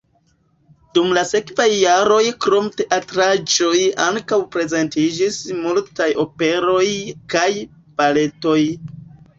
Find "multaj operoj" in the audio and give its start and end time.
5.63-6.89